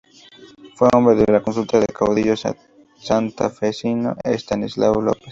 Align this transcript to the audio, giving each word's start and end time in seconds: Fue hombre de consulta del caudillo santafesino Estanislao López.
Fue 0.73 0.89
hombre 0.95 1.13
de 1.15 1.41
consulta 1.43 1.77
del 1.79 1.89
caudillo 1.93 2.33
santafesino 2.97 4.15
Estanislao 4.23 4.99
López. 4.99 5.29